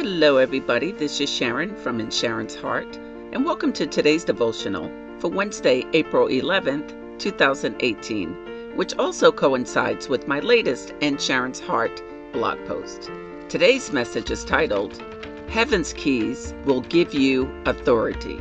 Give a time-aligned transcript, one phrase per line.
[0.00, 0.92] Hello, everybody.
[0.92, 2.96] This is Sharon from In Sharon's Heart,
[3.32, 10.38] and welcome to today's devotional for Wednesday, April 11th, 2018, which also coincides with my
[10.38, 12.00] latest In Sharon's Heart
[12.32, 13.10] blog post.
[13.48, 15.02] Today's message is titled,
[15.48, 18.40] Heaven's Keys Will Give You Authority.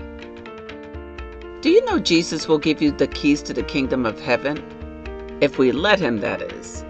[1.62, 4.64] Do you know Jesus will give you the keys to the kingdom of heaven?
[5.42, 6.86] If we let Him, that is.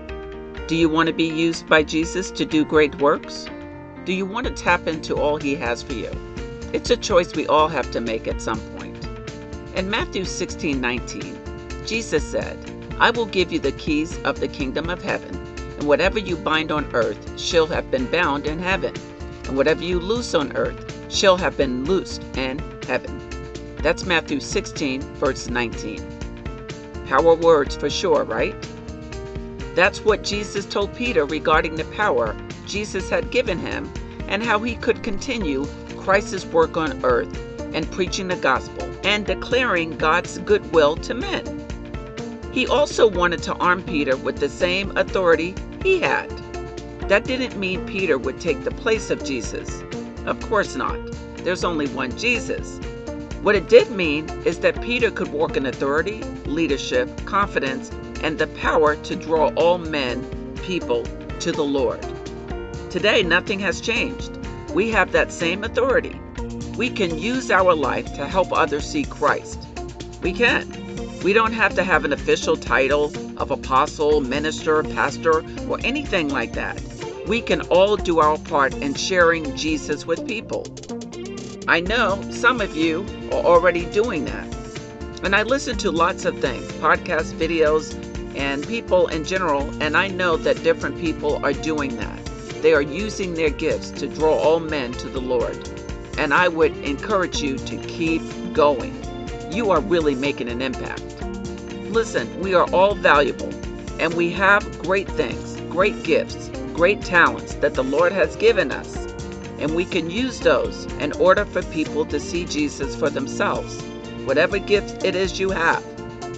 [0.68, 3.48] Do you want to be used by Jesus to do great works?
[4.08, 6.10] Do you want to tap into all He has for you?
[6.72, 9.06] It's a choice we all have to make at some point.
[9.76, 11.38] In Matthew 16 19,
[11.86, 12.58] Jesus said,
[13.02, 16.72] I will give you the keys of the kingdom of heaven, and whatever you bind
[16.72, 18.94] on earth shall have been bound in heaven,
[19.44, 23.20] and whatever you loose on earth shall have been loosed in heaven.
[23.80, 26.00] That's Matthew 16, verse 19.
[27.08, 28.56] Power words for sure, right?
[29.78, 32.36] That's what Jesus told Peter regarding the power
[32.66, 33.88] Jesus had given him
[34.28, 35.68] and how he could continue
[36.00, 37.40] Christ's work on earth
[37.76, 41.64] and preaching the gospel and declaring God's goodwill to men.
[42.52, 46.32] He also wanted to arm Peter with the same authority he had.
[47.08, 49.84] That didn't mean Peter would take the place of Jesus.
[50.26, 50.98] Of course not.
[51.44, 52.80] There's only one Jesus.
[53.44, 57.92] What it did mean is that Peter could walk in authority, leadership, confidence,
[58.24, 60.24] and the power to draw all men,
[60.64, 61.04] people,
[61.40, 62.02] to the Lord.
[62.90, 64.38] Today, nothing has changed.
[64.74, 66.20] We have that same authority.
[66.78, 69.68] We can use our life to help others see Christ.
[70.22, 70.68] We can.
[71.24, 76.54] We don't have to have an official title of apostle, minister, pastor, or anything like
[76.54, 76.82] that.
[77.28, 80.66] We can all do our part in sharing Jesus with people.
[81.68, 84.48] I know some of you are already doing that.
[85.24, 87.96] And I listen to lots of things podcasts, videos,
[88.36, 92.24] and people in general, and I know that different people are doing that.
[92.62, 95.70] They are using their gifts to draw all men to the Lord.
[96.18, 98.22] And I would encourage you to keep
[98.54, 98.96] going.
[99.52, 101.04] You are really making an impact.
[101.90, 103.50] Listen, we are all valuable
[104.00, 108.96] and we have great things, great gifts, great talents that the Lord has given us.
[109.60, 113.84] And we can use those in order for people to see Jesus for themselves.
[114.28, 115.84] Whatever gift it is you have,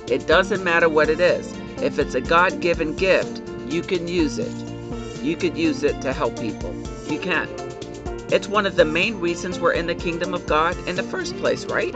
[0.08, 1.52] it doesn't matter what it is.
[1.82, 4.70] If it's a God given gift, you can use it
[5.22, 6.74] you could use it to help people.
[7.08, 7.50] You can.
[8.32, 11.36] It's one of the main reasons we're in the kingdom of God in the first
[11.38, 11.94] place, right?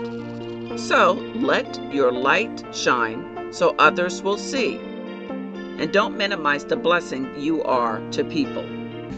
[0.78, 4.78] So let your light shine so others will see.
[4.78, 8.66] And don't minimize the blessing you are to people.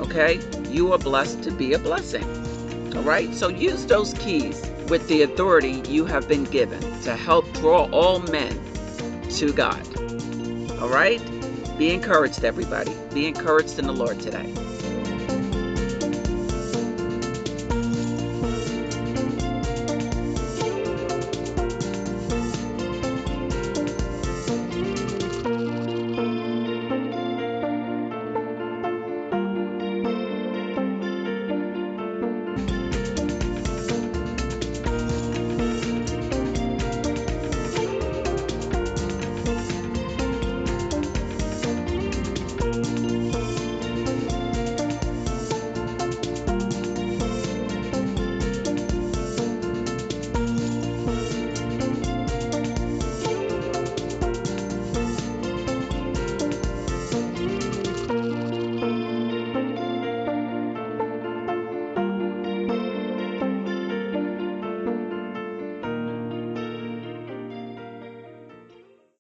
[0.02, 0.40] Okay?
[0.70, 2.26] You are blessed to be a blessing.
[2.96, 3.34] All right?
[3.34, 8.20] So use those keys with the authority you have been given to help draw all
[8.20, 8.60] men
[9.30, 9.82] to God.
[10.80, 11.22] All right?
[11.78, 12.96] Be encouraged, everybody.
[13.14, 14.54] Be encouraged in the Lord today.